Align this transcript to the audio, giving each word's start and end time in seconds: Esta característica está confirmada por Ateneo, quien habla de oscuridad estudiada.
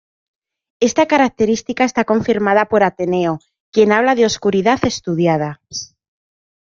Esta 0.87 1.05
característica 1.13 1.83
está 1.85 2.05
confirmada 2.05 2.65
por 2.69 2.81
Ateneo, 2.81 3.39
quien 3.71 3.91
habla 3.91 4.15
de 4.15 4.25
oscuridad 4.25 4.79
estudiada. 4.83 5.61